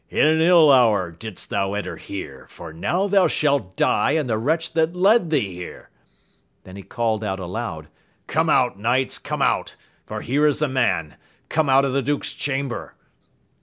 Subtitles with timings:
[0.09, 4.39] In an ill hour didst thou enter here, for now thou shalt die and the
[4.39, 5.91] wretch that led thee here!
[6.63, 7.87] Then he called out aloud,
[8.25, 9.75] come out, knights, come out,
[10.07, 11.17] for here is a man
[11.49, 12.95] Come out of the duke's chamber